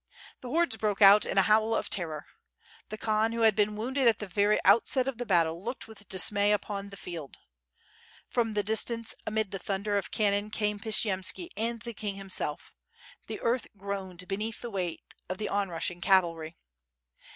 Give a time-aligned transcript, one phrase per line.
[0.39, 2.25] The hordes broke out in a howl of terror.
[2.89, 4.85] The Khan, who had been wounded at the very out WITH FIRE AND SWORD.
[4.85, 7.37] giy set of the battle, looked with dismay upon the field.
[8.27, 12.73] From the distance amid the thunder of cannon came Pshiyemski and the king himself;
[13.27, 16.57] the earth groaned beneath the weight of the onrushing cavalry.